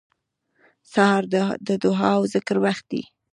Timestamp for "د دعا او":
1.67-2.23